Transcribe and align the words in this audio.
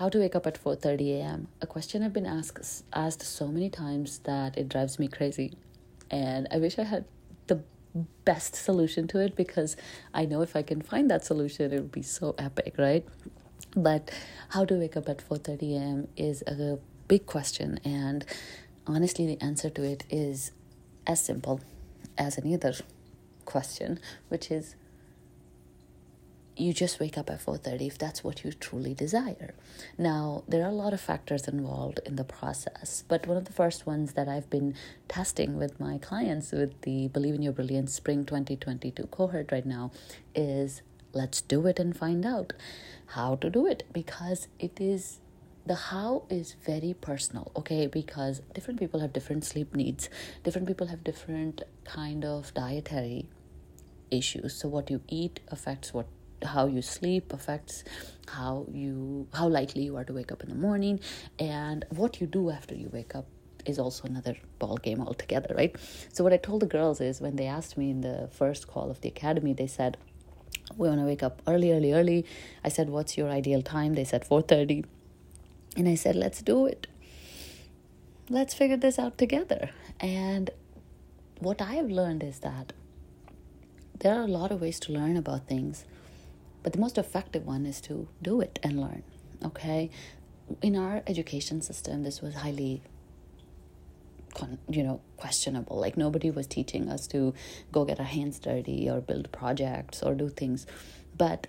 how 0.00 0.08
to 0.08 0.18
wake 0.18 0.34
up 0.34 0.46
at 0.46 0.58
4:30 0.58 1.18
a.m. 1.18 1.48
A 1.60 1.66
question 1.66 2.02
I've 2.02 2.14
been 2.14 2.24
asked 2.24 2.84
asked 2.90 3.20
so 3.20 3.48
many 3.48 3.68
times 3.68 4.20
that 4.20 4.56
it 4.56 4.66
drives 4.66 4.98
me 4.98 5.08
crazy. 5.08 5.52
And 6.10 6.48
I 6.50 6.56
wish 6.56 6.78
I 6.78 6.84
had 6.84 7.04
the 7.48 7.60
best 8.24 8.56
solution 8.56 9.06
to 9.08 9.18
it 9.20 9.36
because 9.36 9.76
I 10.14 10.24
know 10.24 10.40
if 10.40 10.56
I 10.56 10.62
can 10.62 10.80
find 10.80 11.10
that 11.10 11.26
solution 11.26 11.70
it 11.70 11.80
would 11.82 11.92
be 11.92 12.00
so 12.00 12.34
epic, 12.38 12.76
right? 12.78 13.04
But 13.76 14.10
how 14.48 14.64
to 14.64 14.74
wake 14.76 14.96
up 14.96 15.06
at 15.10 15.18
4:30 15.18 15.76
a.m. 15.76 16.08
is 16.16 16.42
a 16.46 16.78
big 17.06 17.26
question 17.26 17.78
and 17.84 18.24
honestly 18.86 19.26
the 19.26 19.38
answer 19.44 19.68
to 19.68 19.82
it 19.84 20.04
is 20.08 20.52
as 21.06 21.20
simple 21.20 21.60
as 22.16 22.38
any 22.38 22.54
other 22.54 22.74
question, 23.44 24.00
which 24.30 24.50
is 24.50 24.76
you 26.60 26.72
just 26.72 27.00
wake 27.00 27.16
up 27.16 27.30
at 27.30 27.44
4.30 27.44 27.86
if 27.86 27.98
that's 27.98 28.22
what 28.22 28.44
you 28.44 28.52
truly 28.52 28.94
desire. 28.94 29.54
Now 29.96 30.44
there 30.46 30.62
are 30.64 30.68
a 30.68 30.72
lot 30.74 30.92
of 30.92 31.00
factors 31.00 31.48
involved 31.48 32.00
in 32.04 32.16
the 32.16 32.24
process 32.24 33.04
but 33.08 33.26
one 33.26 33.36
of 33.36 33.44
the 33.44 33.52
first 33.52 33.86
ones 33.86 34.12
that 34.14 34.28
i've 34.28 34.48
been 34.50 34.74
testing 35.08 35.56
with 35.56 35.78
my 35.80 35.98
clients 35.98 36.52
with 36.52 36.80
the 36.82 37.08
believe 37.08 37.34
in 37.34 37.42
your 37.42 37.52
brilliance 37.52 37.94
spring 37.94 38.24
2022 38.24 39.04
cohort 39.06 39.50
right 39.52 39.66
now 39.66 39.90
is 40.34 40.82
let's 41.12 41.40
do 41.40 41.66
it 41.66 41.78
and 41.78 41.96
find 41.96 42.24
out 42.24 42.52
how 43.06 43.34
to 43.36 43.50
do 43.50 43.66
it 43.66 43.84
because 43.92 44.48
it 44.58 44.80
is 44.80 45.20
the 45.66 45.74
how 45.74 46.24
is 46.30 46.56
very 46.64 46.94
personal 46.94 47.52
okay? 47.54 47.86
Because 47.86 48.40
different 48.54 48.80
people 48.80 49.00
have 49.00 49.12
different 49.12 49.44
sleep 49.44 49.76
needs. 49.76 50.08
Different 50.42 50.66
people 50.66 50.86
have 50.86 51.04
different 51.04 51.62
kind 51.84 52.24
of 52.24 52.52
dietary 52.54 53.26
issues. 54.10 54.54
So 54.54 54.68
what 54.68 54.90
you 54.90 55.02
eat 55.08 55.40
affects 55.48 55.92
what 55.92 56.06
how 56.44 56.66
you 56.66 56.82
sleep 56.82 57.32
affects 57.32 57.84
how 58.28 58.66
you 58.72 59.26
how 59.34 59.48
likely 59.48 59.82
you 59.82 59.96
are 59.96 60.04
to 60.04 60.12
wake 60.12 60.32
up 60.32 60.42
in 60.42 60.48
the 60.48 60.54
morning. 60.54 61.00
And 61.38 61.84
what 61.90 62.20
you 62.20 62.26
do 62.26 62.50
after 62.50 62.74
you 62.74 62.88
wake 62.92 63.14
up 63.14 63.26
is 63.66 63.78
also 63.78 64.04
another 64.08 64.36
ball 64.58 64.76
game 64.78 65.00
altogether 65.00 65.54
right? 65.54 65.74
So 66.12 66.24
what 66.24 66.32
i 66.32 66.36
told 66.38 66.60
the 66.60 66.66
girls 66.66 67.00
is 67.00 67.20
when 67.20 67.36
they 67.36 67.46
asked 67.46 67.76
me 67.76 67.90
in 67.90 68.00
the 68.00 68.28
first 68.32 68.66
call 68.66 68.90
of 68.90 69.00
the 69.02 69.08
academy 69.08 69.52
they 69.52 69.66
said 69.66 69.96
we 70.76 70.88
want 70.88 71.00
to 71.00 71.06
wake 71.06 71.22
up 71.22 71.42
early 71.46 71.72
early 71.72 71.92
early. 71.92 72.24
I 72.64 72.68
said 72.68 72.88
what's 72.90 73.16
your 73.18 73.28
ideal 73.28 73.62
time? 73.62 73.94
They 73.94 74.04
said 74.04 74.24
4.30 74.24 74.84
and 75.76 75.88
i 75.88 75.94
said 75.94 76.16
let's 76.16 76.42
do 76.42 76.66
it. 76.66 76.86
Let's 78.28 78.54
figure 78.54 78.76
this 78.76 78.98
out 78.98 79.18
together. 79.18 79.70
And 79.98 80.50
what 81.38 81.60
i 81.60 81.74
have 81.74 81.90
learned 81.90 82.22
is 82.22 82.40
that 82.40 82.72
there 83.98 84.14
are 84.14 84.22
a 84.22 84.26
lot 84.38 84.50
of 84.50 84.60
ways 84.62 84.80
to 84.80 84.92
learn 84.92 85.16
about 85.16 85.46
things 85.46 85.84
but 86.62 86.72
the 86.72 86.78
most 86.78 86.98
effective 86.98 87.46
one 87.46 87.66
is 87.66 87.80
to 87.82 88.08
do 88.22 88.40
it 88.40 88.58
and 88.62 88.80
learn. 88.80 89.02
Okay? 89.44 89.90
In 90.62 90.76
our 90.76 91.02
education 91.06 91.62
system, 91.62 92.02
this 92.02 92.20
was 92.20 92.34
highly 92.34 92.82
you 94.68 94.82
know 94.82 95.00
questionable 95.16 95.78
like 95.78 95.96
nobody 95.96 96.30
was 96.30 96.46
teaching 96.46 96.88
us 96.88 97.06
to 97.06 97.34
go 97.72 97.84
get 97.84 97.98
our 97.98 98.06
hands 98.06 98.38
dirty 98.38 98.88
or 98.88 99.00
build 99.00 99.30
projects 99.32 100.02
or 100.02 100.14
do 100.14 100.28
things 100.28 100.66
but 101.16 101.46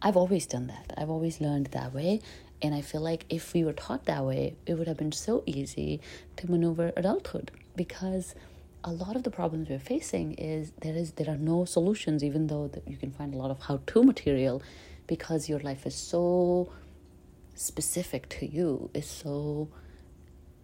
i've 0.00 0.16
always 0.16 0.46
done 0.46 0.66
that 0.68 0.92
i've 0.96 1.10
always 1.10 1.40
learned 1.40 1.66
that 1.66 1.92
way 1.92 2.20
and 2.62 2.74
i 2.74 2.80
feel 2.80 3.00
like 3.00 3.26
if 3.28 3.52
we 3.54 3.64
were 3.64 3.72
taught 3.72 4.04
that 4.06 4.24
way 4.24 4.54
it 4.66 4.74
would 4.74 4.86
have 4.86 4.96
been 4.96 5.12
so 5.12 5.42
easy 5.46 6.00
to 6.36 6.50
maneuver 6.50 6.92
adulthood 6.96 7.50
because 7.76 8.34
a 8.84 8.92
lot 8.92 9.16
of 9.16 9.22
the 9.24 9.30
problems 9.30 9.68
we're 9.68 9.78
facing 9.78 10.32
is 10.34 10.72
there 10.80 10.94
is 10.94 11.12
there 11.12 11.28
are 11.28 11.36
no 11.36 11.64
solutions 11.64 12.24
even 12.24 12.46
though 12.46 12.70
you 12.86 12.96
can 12.96 13.10
find 13.10 13.34
a 13.34 13.36
lot 13.36 13.50
of 13.50 13.60
how 13.60 13.80
to 13.86 14.02
material 14.02 14.62
because 15.06 15.48
your 15.48 15.60
life 15.60 15.86
is 15.86 15.94
so 15.94 16.72
specific 17.54 18.28
to 18.30 18.46
you. 18.46 18.90
Is 18.94 19.06
so 19.06 19.68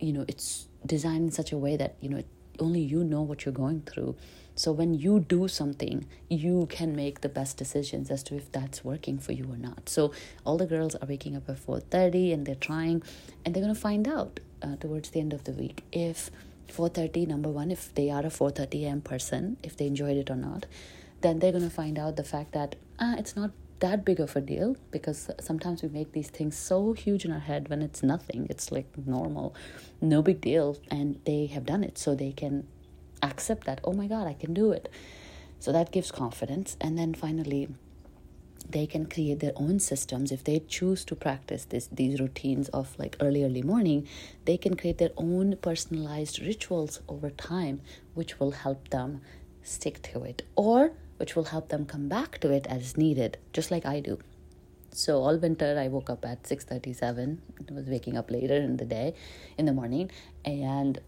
you 0.01 0.13
know 0.13 0.25
it's 0.29 0.69
designed 0.85 1.25
in 1.25 1.31
such 1.31 1.53
a 1.53 1.59
way 1.59 1.77
that 1.77 1.97
you 2.01 2.09
know 2.09 2.23
only 2.59 2.81
you 2.81 3.05
know 3.05 3.23
what 3.23 3.45
you're 3.45 3.53
going 3.53 3.83
through. 3.83 4.17
So 4.55 4.73
when 4.73 4.95
you 4.95 5.21
do 5.21 5.49
something 5.49 6.07
you 6.31 6.67
can 6.71 6.97
make 6.97 7.21
the 7.21 7.29
best 7.29 7.59
decisions 7.59 8.11
as 8.11 8.23
to 8.25 8.37
if 8.37 8.51
that's 8.51 8.83
working 8.83 9.19
for 9.19 9.33
you 9.33 9.45
or 9.45 9.59
not. 9.59 9.91
So 9.91 10.13
all 10.47 10.57
the 10.57 10.65
girls 10.65 10.95
are 10.95 11.07
waking 11.07 11.37
up 11.37 11.51
at 11.51 11.59
4.30 11.59 12.33
and 12.33 12.47
they're 12.47 12.55
trying 12.55 13.03
and 13.45 13.55
they're 13.55 13.63
going 13.63 13.75
to 13.75 13.79
find 13.79 14.09
out 14.09 14.41
uh, 14.63 14.77
towards 14.77 15.11
the 15.11 15.21
end 15.21 15.35
of 15.35 15.45
the 15.45 15.53
week 15.53 15.85
if 15.93 16.31
4.30 16.69 17.27
number 17.27 17.49
one 17.49 17.71
if 17.71 17.95
they 17.95 18.11
are 18.11 18.21
a 18.21 18.31
4.30 18.31 18.83
am 18.85 19.01
person 19.01 19.57
if 19.63 19.77
they 19.77 19.87
enjoyed 19.87 20.17
it 20.17 20.31
or 20.31 20.37
not 20.37 20.67
then 21.21 21.39
they're 21.39 21.53
going 21.53 21.65
to 21.65 21.71
find 21.71 21.99
out 21.99 22.17
the 22.17 22.25
fact 22.25 22.53
that 22.53 22.77
ah, 22.99 23.15
it's 23.19 23.37
not 23.37 23.51
that 23.81 24.05
big 24.05 24.21
of 24.21 24.35
a 24.37 24.41
deal 24.41 24.77
because 24.91 25.31
sometimes 25.41 25.83
we 25.83 25.89
make 25.89 26.13
these 26.13 26.31
things 26.31 26.57
so 26.57 26.93
huge 26.93 27.25
in 27.25 27.33
our 27.33 27.41
head 27.41 27.69
when 27.69 27.83
it's 27.83 28.03
nothing. 28.03 28.47
It's 28.49 28.73
like 28.73 28.87
normal 29.07 29.55
no 30.01 30.23
big 30.23 30.41
deal 30.41 30.79
and 30.91 31.21
they 31.25 31.47
have 31.47 31.67
done 31.67 31.85
it 31.85 31.99
so 31.99 32.15
they 32.15 32.33
can 32.33 32.67
accept 33.23 33.65
that 33.67 33.81
oh 33.83 33.93
my 33.95 34.07
god 34.07 34.27
i 34.27 34.35
can 34.35 34.55
do 34.55 34.73
it. 34.73 34.89
So 35.59 35.73
that 35.73 35.91
gives 35.91 36.11
confidence. 36.11 36.77
And 36.81 36.99
then 36.99 37.15
finally 37.15 37.69
they 38.71 38.87
can 38.87 39.07
create 39.07 39.41
their 39.41 39.53
own 39.57 39.79
systems. 39.79 40.33
If 40.33 40.45
they 40.45 40.61
choose 40.61 41.05
to 41.07 41.15
practice 41.15 41.65
this 41.65 41.89
these 41.93 42.21
routines 42.21 42.69
of 42.71 42.99
like 42.99 43.17
early 43.21 43.45
early 43.45 43.63
morning 43.63 44.07
they 44.45 44.57
can 44.57 44.77
create 44.77 44.99
their 44.99 45.15
own 45.17 45.57
personalized 45.57 46.41
rituals 46.41 47.01
over 47.09 47.31
time 47.31 47.81
which 48.15 48.39
will 48.41 48.53
help 48.53 48.89
them 48.91 49.21
stick 49.63 50.01
to 50.03 50.23
it 50.23 50.43
or 50.55 50.93
which 51.19 51.35
will 51.35 51.45
help 51.45 51.69
them 51.69 51.87
come 51.87 52.09
back 52.09 52.39
to 52.39 52.53
it 52.53 52.67
as 52.67 52.97
needed 52.97 53.39
just 53.53 53.71
like 53.71 53.87
i 53.87 54.01
do. 54.01 54.19
So 54.93 55.23
all 55.23 55.37
winter 55.37 55.79
i 55.79 55.89
woke 55.89 56.11
up 56.11 56.25
at 56.25 56.43
6.37 56.45 57.39
i 57.69 57.73
was 57.73 57.87
waking 57.87 58.17
up 58.17 58.31
later 58.31 58.57
in 58.57 58.77
the 58.77 58.85
day 58.85 59.15
in 59.59 59.67
the 59.67 59.73
morning. 59.73 60.11
And 60.45 61.01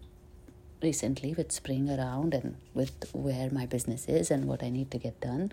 recently 0.82 1.34
with 1.34 1.50
spring 1.50 1.90
around 1.90 2.34
and 2.34 2.56
with 2.72 2.92
where 3.12 3.50
my 3.50 3.66
business 3.66 4.06
is 4.08 4.30
and 4.30 4.44
what 4.44 4.62
i 4.62 4.70
need 4.70 4.88
to 4.92 4.98
get 4.98 5.20
done 5.20 5.50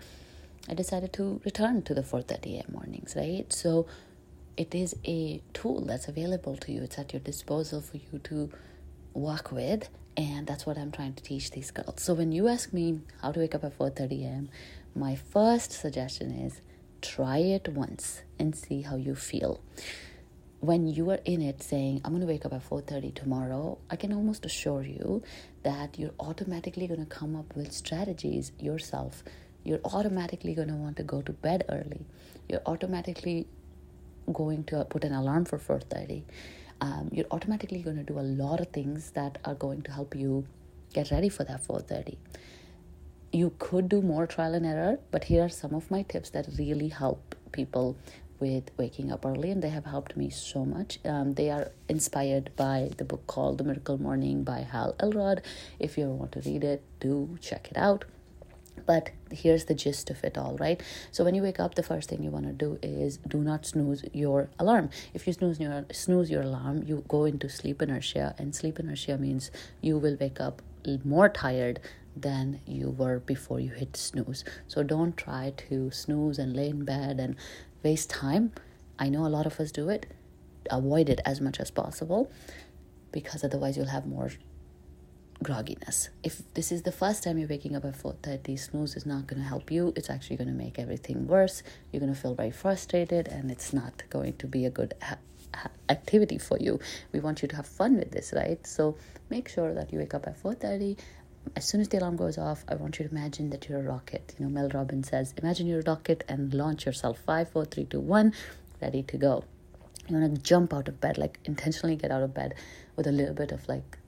I 0.68 0.74
decided 0.74 1.12
to 1.14 1.40
return 1.44 1.82
to 1.82 1.94
the 1.94 2.02
4:30 2.02 2.56
a.m. 2.56 2.72
mornings, 2.72 3.14
right? 3.16 3.52
So 3.52 3.86
it 4.56 4.74
is 4.74 4.96
a 5.04 5.42
tool 5.52 5.82
that's 5.82 6.08
available 6.08 6.56
to 6.56 6.72
you. 6.72 6.82
It's 6.82 6.98
at 6.98 7.12
your 7.12 7.20
disposal 7.20 7.80
for 7.80 7.98
you 7.98 8.18
to 8.24 8.50
work 9.14 9.52
with, 9.52 9.88
and 10.16 10.46
that's 10.46 10.66
what 10.66 10.76
I'm 10.78 10.90
trying 10.90 11.14
to 11.14 11.22
teach 11.22 11.50
these 11.52 11.70
girls. 11.70 12.02
So 12.02 12.14
when 12.14 12.32
you 12.32 12.48
ask 12.48 12.72
me 12.72 13.00
how 13.22 13.32
to 13.32 13.40
wake 13.40 13.54
up 13.54 13.64
at 13.64 13.78
4:30 13.78 14.24
a.m., 14.24 14.48
my 14.94 15.14
first 15.14 15.72
suggestion 15.72 16.30
is 16.32 16.60
try 17.00 17.38
it 17.38 17.68
once 17.68 18.22
and 18.38 18.56
see 18.56 18.82
how 18.82 18.96
you 18.96 19.14
feel. 19.14 19.60
When 20.60 20.88
you 20.88 21.10
are 21.10 21.20
in 21.24 21.42
it 21.42 21.62
saying, 21.62 22.00
I'm 22.02 22.12
going 22.12 22.22
to 22.22 22.26
wake 22.26 22.46
up 22.46 22.52
at 22.52 22.68
4:30 22.68 23.14
tomorrow, 23.14 23.78
I 23.90 23.96
can 23.96 24.12
almost 24.12 24.44
assure 24.44 24.82
you 24.82 25.22
that 25.62 25.98
you're 25.98 26.14
automatically 26.18 26.86
going 26.88 27.00
to 27.00 27.06
come 27.06 27.36
up 27.36 27.54
with 27.54 27.72
strategies 27.72 28.52
yourself 28.58 29.22
you're 29.66 29.80
automatically 29.84 30.54
going 30.54 30.68
to 30.68 30.74
want 30.74 30.96
to 30.96 31.02
go 31.02 31.22
to 31.22 31.32
bed 31.32 31.64
early. 31.68 32.06
You're 32.48 32.62
automatically 32.66 33.46
going 34.32 34.64
to 34.64 34.84
put 34.84 35.04
an 35.04 35.12
alarm 35.12 35.44
for 35.44 35.58
4.30. 35.58 36.22
Um, 36.80 37.08
you're 37.12 37.26
automatically 37.30 37.80
going 37.80 37.96
to 37.96 38.02
do 38.02 38.18
a 38.18 38.26
lot 38.44 38.60
of 38.60 38.68
things 38.68 39.10
that 39.12 39.38
are 39.44 39.54
going 39.54 39.82
to 39.82 39.92
help 39.92 40.14
you 40.14 40.46
get 40.92 41.10
ready 41.10 41.28
for 41.28 41.44
that 41.44 41.66
4.30 41.66 42.16
you 43.32 43.52
could 43.58 43.88
do 43.88 44.00
more 44.00 44.26
trial 44.26 44.54
and 44.54 44.64
error 44.64 44.98
but 45.10 45.24
here 45.24 45.44
are 45.44 45.48
some 45.48 45.74
of 45.74 45.90
my 45.90 46.02
tips 46.02 46.30
that 46.30 46.46
really 46.58 46.88
help 46.88 47.34
people 47.52 47.96
with 48.38 48.70
waking 48.76 49.10
up 49.10 49.24
early 49.24 49.50
and 49.50 49.62
they 49.62 49.68
have 49.68 49.84
helped 49.84 50.16
me 50.16 50.28
so 50.30 50.64
much 50.64 50.98
um, 51.04 51.34
they 51.34 51.50
are 51.50 51.70
inspired 51.88 52.50
by 52.56 52.90
the 52.98 53.04
book 53.04 53.26
called 53.26 53.58
the 53.58 53.64
miracle 53.64 53.98
morning 54.00 54.44
by 54.44 54.60
hal 54.60 54.94
elrod 55.00 55.42
if 55.78 55.98
you 55.98 56.06
want 56.06 56.32
to 56.32 56.40
read 56.40 56.62
it 56.62 56.82
do 57.00 57.36
check 57.40 57.68
it 57.70 57.76
out 57.76 58.04
but 58.84 59.10
here's 59.30 59.64
the 59.66 59.74
gist 59.74 60.10
of 60.10 60.22
it 60.22 60.36
all 60.36 60.56
right? 60.58 60.82
So 61.10 61.24
when 61.24 61.34
you 61.34 61.42
wake 61.42 61.58
up 61.58 61.74
the 61.74 61.82
first 61.82 62.08
thing 62.08 62.22
you 62.22 62.30
want 62.30 62.46
to 62.46 62.52
do 62.52 62.78
is 62.82 63.18
do 63.18 63.38
not 63.38 63.66
snooze 63.66 64.04
your 64.12 64.50
alarm. 64.58 64.90
If 65.14 65.26
you 65.26 65.32
snooze 65.32 65.58
your 65.58 65.86
snooze 65.92 66.30
your 66.30 66.42
alarm 66.42 66.84
you 66.86 67.04
go 67.08 67.24
into 67.24 67.48
sleep 67.48 67.82
inertia 67.82 68.34
and 68.38 68.54
sleep 68.54 68.78
inertia 68.78 69.16
means 69.18 69.50
you 69.80 69.98
will 69.98 70.16
wake 70.20 70.40
up 70.40 70.62
more 71.04 71.28
tired 71.28 71.80
than 72.16 72.60
you 72.66 72.90
were 72.90 73.18
before 73.20 73.60
you 73.60 73.70
hit 73.70 73.96
snooze. 73.96 74.44
So 74.68 74.82
don't 74.82 75.16
try 75.16 75.52
to 75.68 75.90
snooze 75.90 76.38
and 76.38 76.56
lay 76.56 76.68
in 76.68 76.84
bed 76.84 77.20
and 77.20 77.36
waste 77.82 78.10
time. 78.10 78.52
I 78.98 79.08
know 79.08 79.26
a 79.26 79.28
lot 79.28 79.46
of 79.46 79.60
us 79.60 79.70
do 79.70 79.88
it. 79.90 80.06
Avoid 80.70 81.08
it 81.08 81.20
as 81.24 81.40
much 81.40 81.60
as 81.60 81.70
possible 81.70 82.30
because 83.12 83.44
otherwise 83.44 83.76
you'll 83.76 83.86
have 83.86 84.06
more 84.06 84.30
grogginess. 85.42 86.08
If 86.22 86.42
this 86.54 86.72
is 86.72 86.82
the 86.82 86.92
first 86.92 87.22
time 87.24 87.38
you're 87.38 87.48
waking 87.48 87.76
up 87.76 87.84
at 87.84 87.94
4:30, 87.94 88.58
snooze 88.58 88.96
is 88.96 89.06
not 89.06 89.26
going 89.26 89.40
to 89.42 89.48
help 89.48 89.70
you. 89.70 89.92
It's 89.96 90.10
actually 90.10 90.36
going 90.36 90.48
to 90.48 90.54
make 90.54 90.78
everything 90.78 91.26
worse. 91.26 91.62
You're 91.90 92.00
going 92.00 92.14
to 92.14 92.20
feel 92.20 92.34
very 92.34 92.50
frustrated 92.50 93.28
and 93.28 93.50
it's 93.50 93.72
not 93.72 94.02
going 94.10 94.34
to 94.34 94.46
be 94.46 94.64
a 94.64 94.70
good 94.70 94.94
ha- 95.02 95.18
activity 95.88 96.38
for 96.38 96.58
you. 96.58 96.80
We 97.12 97.20
want 97.20 97.42
you 97.42 97.48
to 97.48 97.56
have 97.56 97.66
fun 97.66 97.96
with 97.96 98.10
this, 98.12 98.32
right? 98.34 98.64
So 98.66 98.96
make 99.30 99.48
sure 99.48 99.74
that 99.74 99.92
you 99.92 99.98
wake 99.98 100.14
up 100.14 100.26
at 100.26 100.36
4:30. 100.42 100.96
As 101.54 101.64
soon 101.64 101.80
as 101.80 101.88
the 101.88 101.98
alarm 101.98 102.16
goes 102.16 102.38
off, 102.38 102.64
I 102.68 102.74
want 102.74 102.98
you 102.98 103.06
to 103.06 103.10
imagine 103.10 103.50
that 103.50 103.68
you're 103.68 103.78
a 103.78 103.82
rocket. 103.94 104.34
You 104.36 104.46
know, 104.46 104.50
Mel 104.50 104.68
Robbins 104.68 105.08
says, 105.08 105.34
"Imagine 105.36 105.66
you're 105.66 105.80
a 105.80 105.90
rocket 105.94 106.24
and 106.28 106.52
launch 106.54 106.86
yourself. 106.86 107.18
Five, 107.18 107.50
four, 107.50 107.64
three, 107.64 107.84
two, 107.84 108.00
one, 108.00 108.32
ready 108.80 109.02
to 109.04 109.18
go." 109.18 109.44
you 110.08 110.16
want 110.16 110.36
to 110.36 110.40
jump 110.40 110.72
out 110.72 110.86
of 110.88 111.00
bed 111.00 111.18
like 111.18 111.38
intentionally 111.44 111.96
get 111.96 112.10
out 112.10 112.22
of 112.22 112.32
bed 112.32 112.54
with 112.96 113.06
a 113.06 113.12
little 113.12 113.34
bit 113.34 113.52
of 113.52 113.68
like 113.68 113.98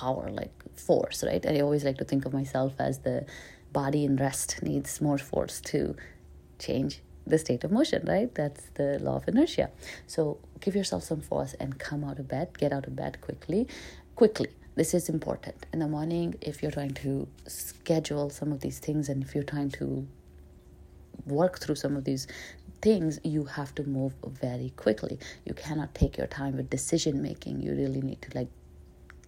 power 0.00 0.24
like 0.40 0.54
force 0.88 1.18
right? 1.28 1.44
I 1.46 1.60
always 1.60 1.84
like 1.88 1.98
to 1.98 2.04
think 2.04 2.22
of 2.26 2.32
myself 2.32 2.72
as 2.78 2.94
the 3.08 3.24
body 3.72 4.04
in 4.04 4.16
rest 4.16 4.48
needs 4.62 5.00
more 5.00 5.18
force 5.18 5.60
to 5.72 5.96
change 6.58 6.92
the 7.26 7.38
state 7.38 7.62
of 7.64 7.70
motion 7.78 8.02
right? 8.14 8.30
That's 8.34 8.64
the 8.74 8.98
law 9.06 9.16
of 9.16 9.28
inertia. 9.28 9.70
So 10.06 10.38
give 10.60 10.74
yourself 10.74 11.02
some 11.04 11.20
force 11.20 11.54
and 11.60 11.78
come 11.78 12.02
out 12.08 12.18
of 12.18 12.26
bed 12.28 12.58
get 12.58 12.72
out 12.72 12.86
of 12.88 12.94
bed 12.96 13.20
quickly 13.20 13.68
quickly. 14.16 14.50
This 14.76 14.92
is 14.92 15.08
important. 15.08 15.58
In 15.72 15.78
the 15.78 15.88
morning 15.96 16.34
if 16.40 16.54
you're 16.60 16.76
trying 16.78 16.94
to 17.06 17.28
schedule 17.46 18.30
some 18.30 18.50
of 18.52 18.58
these 18.60 18.78
things 18.86 19.08
and 19.08 19.22
if 19.22 19.34
you're 19.34 19.50
trying 19.54 19.70
to 19.82 20.06
work 21.26 21.58
through 21.60 21.76
some 21.76 21.96
of 21.96 22.04
these 22.04 22.26
things, 22.82 23.18
you 23.24 23.44
have 23.44 23.74
to 23.76 23.82
move 23.84 24.12
very 24.40 24.70
quickly. 24.76 25.18
You 25.46 25.54
cannot 25.54 25.94
take 25.94 26.18
your 26.18 26.26
time 26.26 26.56
with 26.56 26.68
decision 26.68 27.22
making. 27.22 27.62
You 27.62 27.72
really 27.72 28.02
need 28.02 28.20
to 28.22 28.30
like 28.38 28.48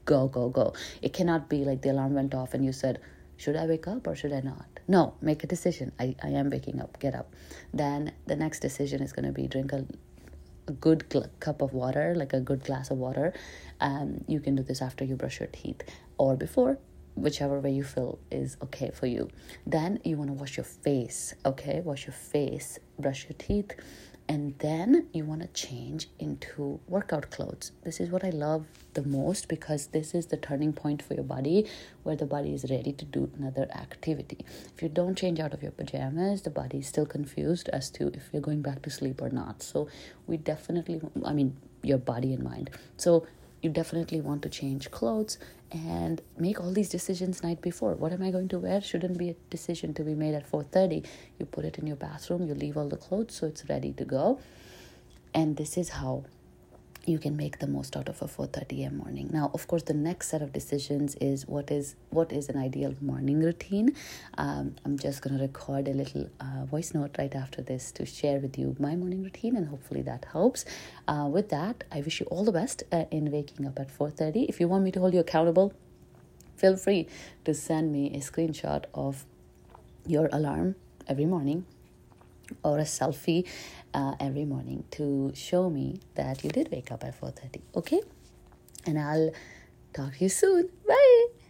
go, 0.07 0.29
go, 0.29 0.49
go. 0.49 0.73
It 1.03 1.13
cannot 1.13 1.51
be 1.51 1.65
like 1.65 1.83
the 1.83 1.91
alarm 1.91 2.15
went 2.15 2.35
off 2.35 2.55
and 2.55 2.65
you 2.65 2.73
said, 2.73 3.01
should 3.37 3.57
I 3.57 3.67
wake 3.67 3.87
up 3.87 4.07
or 4.07 4.17
should 4.17 4.33
I 4.33 4.41
not? 4.41 4.67
No, 4.89 5.15
make 5.21 5.45
a 5.45 5.47
decision. 5.47 5.93
I, 6.01 6.17
I 6.23 6.29
am 6.29 6.49
waking 6.49 6.81
up, 6.81 6.99
get 6.99 7.15
up. 7.15 7.35
Then 7.75 8.13
the 8.27 8.37
next 8.37 8.61
decision 8.61 9.03
is 9.03 9.13
going 9.13 9.27
to 9.27 9.33
be 9.33 9.47
drink 9.47 9.73
a, 9.73 9.85
a 10.69 10.73
good 10.73 11.05
cup 11.41 11.61
of 11.61 11.75
water, 11.75 12.15
like 12.17 12.33
a 12.33 12.41
good 12.41 12.65
glass 12.65 12.91
of 12.91 12.97
water. 12.97 13.35
Um, 13.81 14.25
you 14.27 14.41
can 14.41 14.57
do 14.57 14.63
this 14.63 14.81
after 14.81 15.05
you 15.05 15.17
brush 15.17 15.41
your 15.41 15.51
teeth 15.53 15.83
or 16.17 16.37
before 16.37 16.79
whichever 17.15 17.59
way 17.61 17.73
you 17.73 17.83
feel 17.83 18.19
is 18.31 18.57
okay 18.63 18.91
for 18.93 19.07
you. 19.07 19.29
Then 19.67 20.01
you 20.05 20.17
want 20.17 20.29
to 20.29 20.35
wash 20.35 20.57
your 20.57 20.65
face, 20.65 21.35
okay? 21.45 21.81
Wash 21.81 22.07
your 22.07 22.15
face, 22.15 22.79
brush 22.99 23.25
your 23.25 23.37
teeth, 23.39 23.73
and 24.29 24.59
then 24.59 25.07
you 25.13 25.25
want 25.25 25.43
to 25.43 25.49
change 25.49 26.09
into 26.19 26.81
workout 26.89 27.31
clothes. 27.31 27.73
This 27.85 28.01
is 28.01 28.11
what 28.11 28.25
I 28.25 28.31
love 28.31 28.67
the 28.95 29.03
most 29.03 29.49
because 29.49 29.89
this 29.89 30.15
is 30.15 30.27
the 30.27 30.37
turning 30.37 30.73
point 30.73 31.03
for 31.03 31.15
your 31.15 31.25
body 31.25 31.67
where 32.03 32.17
the 32.17 32.27
body 32.27 32.53
is 32.53 32.69
ready 32.69 32.93
to 32.93 33.05
do 33.05 33.31
another 33.39 33.69
activity. 33.75 34.45
If 34.75 34.83
you 34.83 34.89
don't 34.89 35.17
change 35.17 35.39
out 35.39 35.55
of 35.55 35.63
your 35.63 35.73
pajamas, 35.73 36.43
the 36.43 36.51
body 36.51 36.79
is 36.79 36.89
still 36.89 37.07
confused 37.07 37.69
as 37.69 37.89
to 37.91 38.09
if 38.09 38.31
you're 38.33 38.43
going 38.43 38.63
back 38.63 38.83
to 38.83 38.91
sleep 38.91 39.23
or 39.23 39.31
not. 39.31 39.63
So, 39.63 39.89
we 40.27 40.37
definitely, 40.37 41.01
I 41.25 41.33
mean, 41.33 41.57
your 41.83 41.99
body 41.99 42.33
and 42.33 42.43
mind. 42.43 42.71
So, 42.97 43.27
you 43.67 43.73
definitely 43.73 44.21
want 44.21 44.43
to 44.43 44.49
change 44.49 44.91
clothes 44.93 45.39
and 45.73 46.23
make 46.39 46.61
all 46.61 46.73
these 46.73 46.89
decisions 46.89 47.43
night 47.43 47.61
before. 47.61 47.95
What 47.95 48.13
am 48.13 48.23
i 48.23 48.31
going 48.31 48.49
to 48.55 48.59
wear? 48.61 48.81
Shouldn't 48.81 49.19
be 49.19 49.31
a 49.31 49.35
decision 49.51 49.93
to 49.95 50.05
be 50.05 50.15
made 50.15 50.35
at 50.35 50.51
4.30 50.51 51.05
you 51.39 51.47
put 51.47 51.65
it 51.65 51.79
in 51.79 51.87
your 51.87 51.97
bathroom 51.97 52.47
you 52.47 52.55
leave 52.55 52.77
all 52.77 52.89
the 52.89 52.97
clothes 52.97 53.35
so 53.35 53.47
it's 53.47 53.69
ready 53.69 53.93
to 53.95 54.05
go. 54.05 54.39
And 55.35 55.57
this 55.57 55.77
is 55.77 55.89
how 56.01 56.25
you 57.07 57.19
can 57.19 57.37
make 57.37 57.59
the 57.61 57.67
most 57.67 57.97
out 57.97 58.09
of 58.09 58.21
a 58.21 58.27
4:30 58.27 58.83
a.m. 58.83 58.97
morning. 58.99 59.31
Now, 59.33 59.51
of 59.55 59.67
course, 59.69 59.85
the 59.85 59.95
next 59.95 60.29
set 60.29 60.43
of 60.43 60.53
decisions 60.53 61.15
is 61.21 61.47
what 61.47 61.71
is 61.71 61.95
what 62.11 62.33
is 62.33 62.49
an 62.49 62.57
ideal 62.57 62.95
morning 63.01 63.41
routine. 63.41 63.95
Um, 64.37 64.75
I'm 64.85 64.99
just 64.99 65.23
going 65.23 65.37
to 65.37 65.43
record 65.43 65.89
a 65.89 65.93
little 65.93 66.29
uh, 66.41 66.65
voice 66.65 66.93
note 66.95 67.17
right 67.19 67.35
after 67.35 67.63
this 67.63 67.93
to 67.93 68.07
share 68.07 68.39
with 68.39 68.59
you 68.59 68.77
my 68.79 68.97
morning 68.97 69.23
routine, 69.23 69.57
and 69.57 69.69
hopefully 69.69 70.03
that 70.03 70.27
helps. 70.33 70.65
Uh, 71.07 71.29
with 71.31 71.49
that, 71.51 71.85
I 71.93 72.01
wish 72.01 72.21
you 72.21 72.27
all 72.27 72.45
the 72.45 72.53
best 72.53 72.83
uh, 72.93 73.05
in 73.11 73.31
waking 73.31 73.67
up 73.67 73.79
at 73.79 73.89
4:30. 73.97 74.47
If 74.49 74.61
you 74.61 74.69
want 74.69 74.85
me 74.85 74.91
to 74.93 75.01
hold 75.01 75.15
you 75.15 75.21
accountable, 75.21 75.73
feel 76.57 76.77
free 76.77 77.07
to 77.45 77.55
send 77.55 77.93
me 77.93 78.05
a 78.15 78.21
screenshot 78.21 78.85
of 78.95 79.25
your 80.07 80.29
alarm 80.33 80.75
every 81.09 81.27
morning 81.27 81.67
or 82.63 82.79
a 82.79 82.85
selfie 82.85 83.47
uh, 83.95 84.15
every 84.21 84.45
morning 84.45 84.85
to 84.93 85.33
show 85.35 85.71
me 85.71 86.01
that 86.15 86.45
you 86.45 86.51
did 86.51 86.71
wake 86.71 86.93
up 86.93 87.05
at 87.05 87.19
4.30 87.21 87.61
okay? 87.77 88.01
And 88.87 88.99
i'll 88.99 89.31
talk 89.93 90.17
to 90.17 90.25
you 90.25 90.29
soon. 90.29 90.69
Bye 90.87 91.27